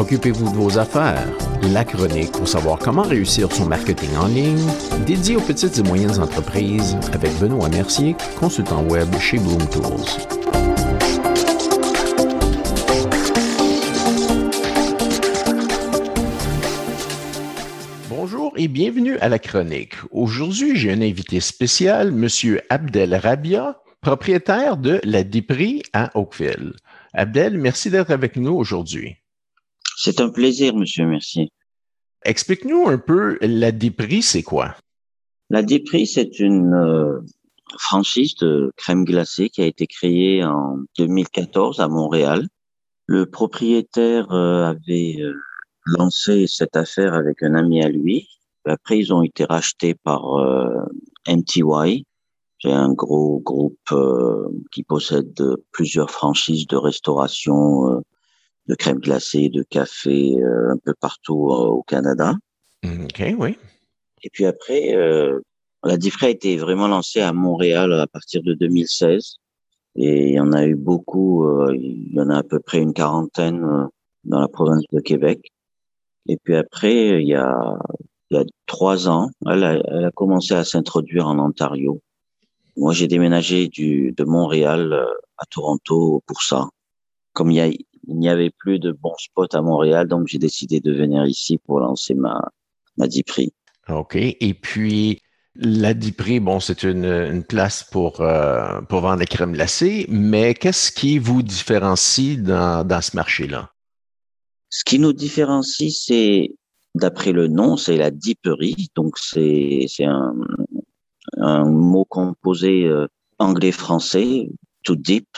[0.00, 1.28] Occupez-vous de vos affaires.
[1.74, 4.66] La chronique pour savoir comment réussir son marketing en ligne,
[5.06, 10.08] dédié aux petites et moyennes entreprises avec Benoît Mercier, consultant web chez Bloom Tools.
[18.08, 19.96] Bonjour et bienvenue à la chronique.
[20.12, 26.72] Aujourd'hui, j'ai un invité spécial, Monsieur Abdel Rabia, propriétaire de la Dipri à Oakville.
[27.12, 29.19] Abdel, merci d'être avec nous aujourd'hui.
[30.02, 31.52] C'est un plaisir, monsieur, merci.
[32.24, 34.74] Explique-nous un peu, la Dépris, c'est quoi?
[35.50, 37.20] La Dépris, c'est une euh,
[37.78, 42.48] franchise de crème glacée qui a été créée en 2014 à Montréal.
[43.04, 45.34] Le propriétaire euh, avait euh,
[45.84, 48.26] lancé cette affaire avec un ami à lui.
[48.64, 50.22] Après, ils ont été rachetés par
[51.28, 52.06] MTY.
[52.62, 53.94] C'est un gros groupe
[54.72, 55.38] qui possède
[55.72, 58.02] plusieurs franchises de restauration
[58.70, 62.34] de crème glacée, de café euh, un peu partout euh, au Canada.
[62.84, 63.58] Mm, OK, oui.
[64.22, 65.40] Et puis après, euh,
[65.82, 69.36] la Diffray a été vraiment lancée à Montréal à partir de 2016.
[69.96, 72.92] Et il y en a eu beaucoup, il y en a à peu près une
[72.92, 73.88] quarantaine
[74.22, 75.50] dans la province de Québec.
[76.28, 77.76] Et puis après, il y a,
[78.30, 82.00] il y a trois ans, elle a, elle a commencé à s'introduire en Ontario.
[82.76, 84.94] Moi, j'ai déménagé du, de Montréal
[85.38, 86.68] à Toronto pour ça.
[87.32, 87.70] Comme il y a,
[88.10, 91.58] il n'y avait plus de bons spots à Montréal, donc j'ai décidé de venir ici
[91.58, 92.50] pour lancer ma,
[92.96, 93.52] ma Dipri.
[93.88, 94.16] OK.
[94.16, 95.22] Et puis,
[95.54, 100.54] la Dipri, bon, c'est une, une, place pour, euh, pour vendre des crèmes glacées, mais
[100.54, 103.70] qu'est-ce qui vous différencie dans, dans ce marché-là?
[104.70, 106.54] Ce qui nous différencie, c'est,
[106.94, 108.88] d'après le nom, c'est la diperie.
[108.96, 110.34] Donc, c'est, c'est un,
[111.38, 113.06] un mot composé euh,
[113.38, 114.50] anglais-français,
[114.82, 115.28] to dip,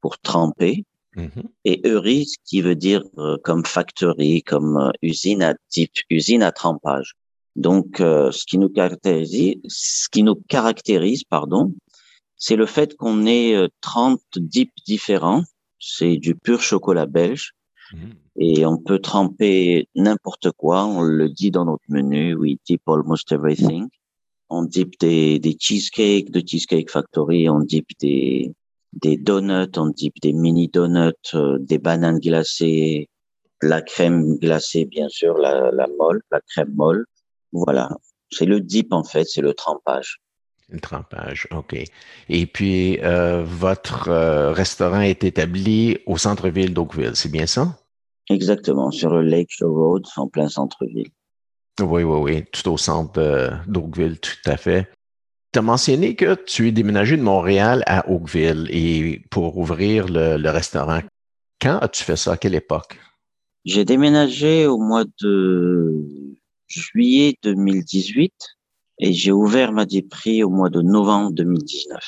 [0.00, 0.84] pour tremper.
[1.16, 1.44] Mm-hmm.
[1.64, 6.52] Et Euris, qui veut dire euh, comme factory, comme euh, usine à type, usine à
[6.52, 7.14] trempage.
[7.54, 11.74] Donc, euh, ce qui nous caractérise, ce qui nous caractérise, pardon,
[12.36, 15.44] c'est le fait qu'on ait 30 dips différents.
[15.78, 17.52] C'est du pur chocolat belge.
[17.92, 18.12] Mm-hmm.
[18.36, 20.86] Et on peut tremper n'importe quoi.
[20.86, 22.34] On le dit dans notre menu.
[22.34, 23.88] We dip almost everything.
[24.48, 27.48] On dip des, des cheesecakes de Cheesecake Factory.
[27.50, 28.52] On dip des,
[28.92, 33.08] des donuts, on dit des mini donuts, euh, des bananes glacées,
[33.62, 37.06] la crème glacée, bien sûr, la, la molle, la crème molle.
[37.52, 37.90] Voilà.
[38.30, 40.20] C'est le dip, en fait, c'est le trempage.
[40.68, 41.76] Le trempage, OK.
[42.28, 47.78] Et puis, euh, votre euh, restaurant est établi au centre-ville d'Oakville, c'est bien ça?
[48.30, 51.10] Exactement, sur le Lake Shore Road, en plein centre-ville.
[51.80, 54.88] Oui, oui, oui, tout au centre d'Oakville, tout à fait.
[55.52, 60.48] Tu as mentionné que tu es déménagé de Montréal à Oakville et pour ouvrir le,
[60.48, 61.00] restaurant.
[61.60, 62.32] Quand as-tu fait ça?
[62.32, 62.98] À quelle époque?
[63.66, 66.06] J'ai déménagé au mois de
[66.68, 68.32] juillet 2018
[69.00, 72.00] et j'ai ouvert ma dépris au mois de novembre 2019.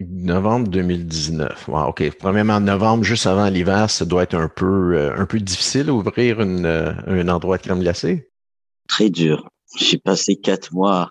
[0.00, 1.68] Novembre 2019.
[1.68, 2.10] Wow, OK.
[2.18, 6.38] Premièrement, novembre, juste avant l'hiver, ça doit être un peu, euh, un peu difficile d'ouvrir
[6.40, 8.30] euh, un endroit de crème glacée.
[8.88, 9.48] Très dur.
[9.76, 11.10] J'ai passé quatre mois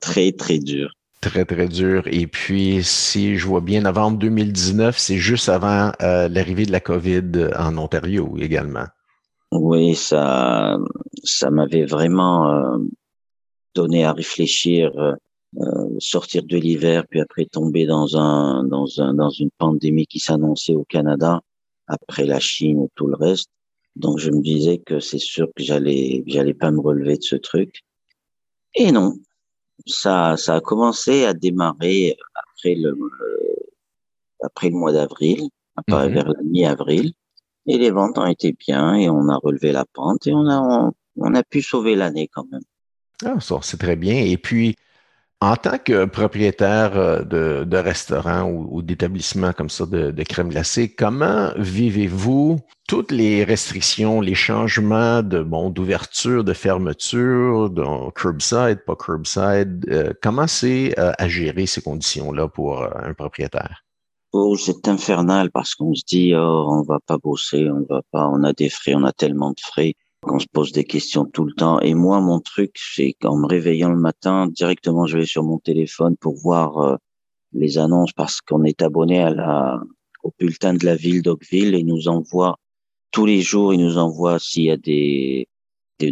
[0.00, 0.90] très, très dur.
[1.22, 2.02] Très, très dur.
[2.06, 6.80] Et puis, si je vois bien, novembre 2019, c'est juste avant euh, l'arrivée de la
[6.80, 8.86] COVID en Ontario également.
[9.52, 10.78] Oui, ça,
[11.22, 12.78] ça m'avait vraiment euh,
[13.72, 15.14] donné à réfléchir, euh,
[16.00, 20.74] sortir de l'hiver, puis après tomber dans un, dans un, dans une pandémie qui s'annonçait
[20.74, 21.40] au Canada,
[21.86, 23.48] après la Chine et tout le reste.
[23.94, 27.36] Donc, je me disais que c'est sûr que j'allais, j'allais pas me relever de ce
[27.36, 27.82] truc.
[28.74, 29.14] Et non,
[29.86, 33.56] ça, ça a commencé à démarrer après le, euh,
[34.42, 35.48] après le mois d'avril,
[35.88, 36.12] mhm.
[36.12, 37.12] vers la mi-avril.
[37.66, 40.90] Et les ventes ont été bien et on a relevé la pente et on a,
[41.16, 42.62] on, a pu sauver l'année quand même.
[43.24, 44.16] Ah, ça, c'est très bien.
[44.16, 44.74] Et puis,
[45.42, 50.50] en tant que propriétaire euh, de, de restaurant ou, d'établissement comme ça de, de, crème
[50.50, 58.84] glacée, comment vivez-vous toutes les restrictions, les changements de bon d'ouverture, de fermeture, de curbside,
[58.86, 59.84] pas curbside?
[59.90, 63.84] Euh, comment c'est euh, à gérer ces conditions-là pour un propriétaire?
[64.32, 68.28] Oh, c'est infernal parce qu'on se dit oh, on va pas bosser, on va pas,
[68.28, 71.44] on a des frais, on a tellement de frais qu'on se pose des questions tout
[71.44, 71.80] le temps.
[71.80, 75.58] Et moi, mon truc, c'est qu'en me réveillant le matin, directement, je vais sur mon
[75.58, 76.96] téléphone pour voir euh,
[77.52, 79.80] les annonces parce qu'on est abonné à la,
[80.22, 82.56] au bulletin de la ville d'Oakville et nous envoie
[83.10, 85.46] tous les jours, il nous envoie s'il y a des,
[85.98, 86.10] des,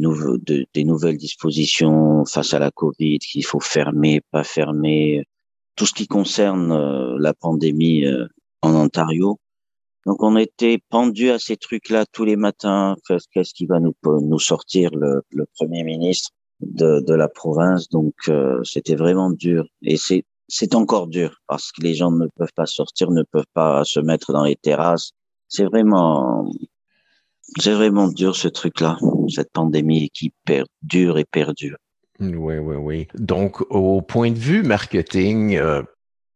[0.74, 5.24] des nouvelles dispositions face à la Covid, qu'il faut fermer, pas fermer,
[5.76, 8.26] tout ce qui concerne euh, la pandémie euh,
[8.60, 9.38] en Ontario.
[10.06, 12.96] Donc on était pendu à ces trucs-là tous les matins.
[13.32, 15.22] Qu'est-ce qui va nous, nous sortir le,
[15.56, 16.30] Premier ministre
[16.60, 19.66] de, la province Donc euh, c'était vraiment dur.
[19.82, 23.44] Et c'est c'est encore dur parce que les gens ne peuvent pas sortir, ne peuvent
[23.54, 25.12] pas se mettre dans les terrasses.
[25.48, 26.50] C'est vraiment
[27.58, 28.98] c'est vraiment dur ce truc-là,
[29.28, 31.76] cette pandémie qui perdure et perdure.
[32.20, 33.08] Oui, oui, oui.
[33.14, 35.82] Donc, au point de vue marketing, euh,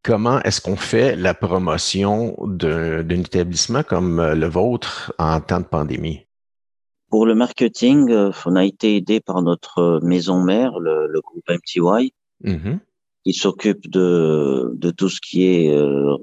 [0.05, 5.65] comment est-ce qu'on fait la promotion d'un établissement comme euh, le vôtre en temps de
[5.65, 6.27] pandémie?
[7.11, 12.13] Pour le marketing, euh, on a été aidé par notre maison mère, le, groupe MTY,
[12.45, 12.79] mm-hmm.
[13.25, 15.75] qui s'occupe de, de tout ce qui est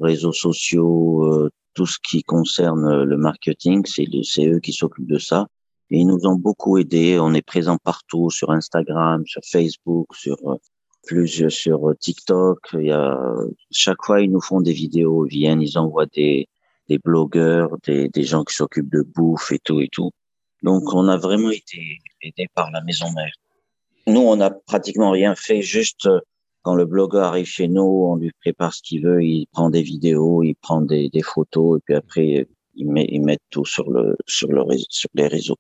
[0.01, 3.86] réseaux sociaux, tout ce qui concerne le marketing.
[3.86, 5.48] C'est eux qui s'occupent de ça.
[5.89, 7.18] Et ils nous ont beaucoup aidés.
[7.19, 10.38] On est présent partout sur Instagram, sur Facebook, sur
[11.06, 12.59] plus sur TikTok.
[12.74, 13.18] Il y a,
[13.71, 16.48] chaque fois, ils nous font des vidéos, ils viennent, ils envoient des,
[16.89, 20.12] des blogueurs, des, des gens qui s'occupent de bouffe et tout et tout.
[20.63, 23.33] Donc, on a vraiment été aidé par la maison mère.
[24.07, 26.07] Nous, on n'a pratiquement rien fait, juste
[26.63, 29.81] quand le blogueur arrive chez nous, on lui prépare ce qu'il veut, il prend des
[29.81, 34.15] vidéos, il prend des, des photos, et puis après, met, il met tout sur le,
[34.27, 35.57] sur le, sur les réseaux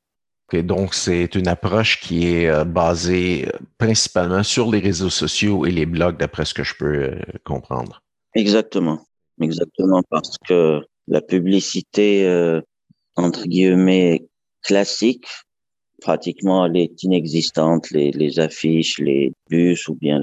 [0.57, 5.71] donc, c'est une approche qui est euh, basée euh, principalement sur les réseaux sociaux et
[5.71, 8.01] les blogs, d'après ce que je peux euh, comprendre.
[8.35, 9.01] Exactement.
[9.41, 12.61] Exactement, parce que la publicité,
[13.15, 14.27] entre guillemets,
[14.61, 15.25] classique,
[15.99, 17.89] pratiquement, elle est inexistante.
[17.89, 20.21] Les, affiches, les bus, ou bien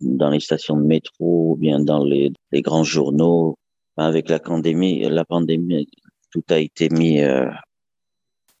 [0.00, 3.56] dans les stations de métro, ou bien dans les, grands journaux.
[3.98, 5.06] Avec la pandémie,
[6.30, 7.20] tout a été mis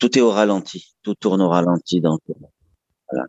[0.00, 2.00] tout est au ralenti, tout tourne au ralenti.
[2.00, 2.20] Donc,
[3.10, 3.26] voilà.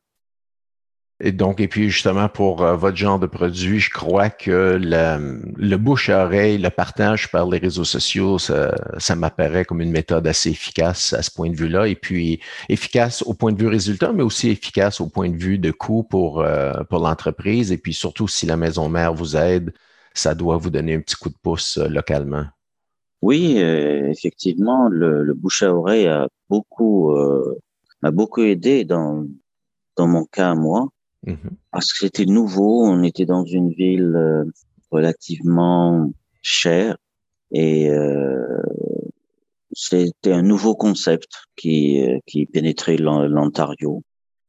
[1.23, 5.77] Et donc, et puis justement, pour euh, votre genre de produit, je crois que le,
[5.77, 10.49] bouche à oreille, le partage par les réseaux sociaux, ça, m'apparaît comme une méthode assez
[10.49, 11.87] efficace à ce point de vue-là.
[11.87, 12.39] Et puis,
[12.69, 16.01] efficace au point de vue résultat, mais aussi efficace au point de vue de coût
[16.01, 17.71] pour, euh, pour l'entreprise.
[17.71, 19.73] Et puis surtout, si la maison mère vous aide,
[20.15, 22.45] ça doit vous donner un petit coup de pouce euh, localement.
[23.21, 27.59] Oui, effectivement, le, le, bouche à oreille a beaucoup euh,
[28.01, 29.25] m'a beaucoup aidé dans
[29.95, 30.89] dans mon cas moi
[31.25, 31.51] mm-hmm.
[31.71, 32.85] parce que c'était nouveau.
[32.85, 34.45] On était dans une ville euh,
[34.89, 36.97] relativement chère
[37.51, 38.61] et euh,
[39.73, 44.03] c'était un nouveau concept qui euh, qui pénétrait l'Ontario.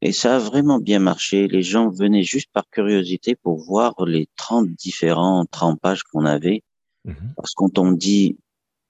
[0.04, 1.46] Et ça a vraiment bien marché.
[1.46, 6.62] Les gens venaient juste par curiosité pour voir les 30 différents trempages qu'on avait.
[7.06, 7.34] Mm-hmm.
[7.36, 8.36] Parce que quand on dit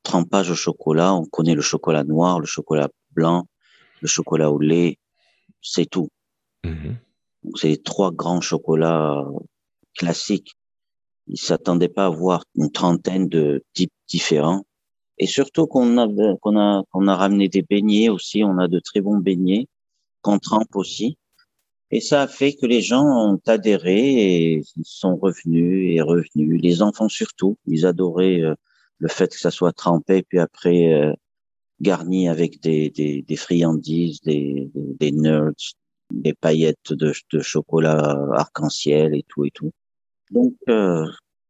[0.02, 3.46] trempage au chocolat, on connaît le chocolat noir, le chocolat blanc,
[4.00, 4.98] le chocolat au lait,
[5.60, 6.08] c'est tout.
[6.64, 6.96] Mm-hmm.
[7.56, 9.24] C'est trois grands chocolats
[9.96, 10.54] classiques.
[11.28, 14.64] Ils s'attendaient pas à voir une trentaine de types différents.
[15.18, 18.42] Et surtout qu'on a, qu'on a, qu'on a ramené des beignets aussi.
[18.42, 19.66] On a de très bons beignets
[20.20, 21.16] qu'on trempe aussi.
[21.90, 26.60] Et ça a fait que les gens ont adhéré et sont revenus et revenus.
[26.62, 28.54] Les enfants surtout, ils adoraient euh,
[29.02, 31.12] le fait que ça soit trempé, puis après euh,
[31.80, 35.50] garni avec des, des, friandises, des, des, nerds,
[36.12, 39.72] des paillettes de, chocolat arc-en-ciel et tout et tout.
[40.30, 41.04] Donc, euh,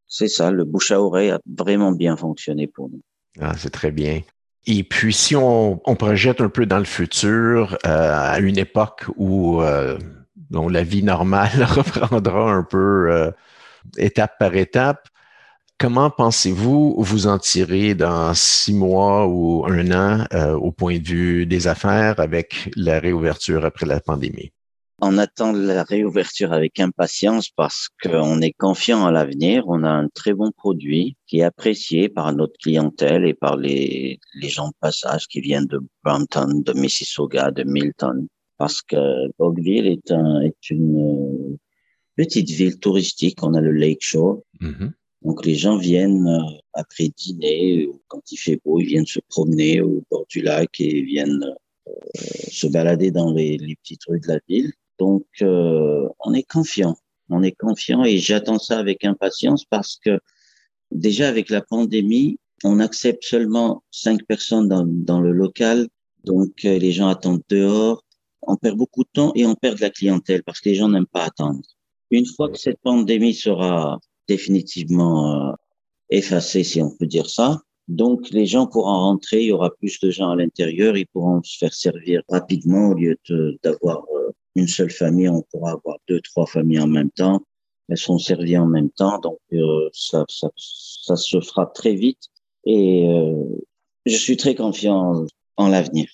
[0.09, 3.03] c'est ça, le bouche à oreille a vraiment bien fonctionné pour nous.
[3.39, 4.23] Ah, c'est très bien.
[4.65, 9.05] Et puis, si on, on, projette un peu dans le futur, euh, à une époque
[9.17, 13.31] où la vie normale reprendra un peu
[13.99, 15.09] étape par étape,
[15.83, 21.09] Comment pensez-vous vous en tirer dans six mois ou un an euh, au point de
[21.09, 24.53] vue des affaires avec la réouverture après la pandémie?
[25.01, 29.65] On attend la réouverture avec impatience parce qu'on est confiant à l'avenir.
[29.67, 34.21] On a un très bon produit qui est apprécié par notre clientèle et par les,
[34.41, 38.29] les gens de passage qui viennent de Brampton, de Mississauga, de Milton.
[38.57, 41.59] Parce que Oakville est, un, est une
[42.17, 43.43] petite ville touristique.
[43.43, 44.43] On a le Lake Shore.
[44.61, 44.93] Mm-hmm.
[45.25, 49.81] Donc les gens viennent euh, après dîner, quand il fait beau, ils viennent se promener
[49.81, 51.45] au bord du lac et viennent
[51.89, 51.93] euh,
[52.51, 54.73] se balader dans les, les, petites rues de la ville.
[54.99, 56.97] Donc euh, on est confiant,
[57.29, 60.19] on est confiant et j'attends ça avec impatience parce que
[60.91, 65.89] déjà avec la pandémie, on accepte seulement cinq personnes dans, dans le local,
[66.25, 68.05] donc les gens attendent dehors.
[68.43, 70.89] On perd beaucoup de temps et on perd de la clientèle parce que les gens
[70.89, 71.63] n'aiment pas attendre.
[72.11, 73.99] Une fois que cette pandémie sera
[74.29, 75.53] définitivement euh,
[76.11, 77.61] effacé, si on peut dire ça.
[77.89, 81.43] Donc, les gens pourront rentrer, il y aura plus de gens à l'intérieur, ils pourront
[81.43, 83.19] se faire servir rapidement au lieu
[83.63, 87.43] d'avoir euh, une seule famille, on pourra avoir deux, trois familles en même temps.
[87.89, 92.23] Elles seront servies en même temps, donc euh, ça, ça, ça, se fera très vite.
[92.65, 93.09] Et
[94.07, 95.27] Je suis très confiant
[95.57, 96.07] en l'avenir.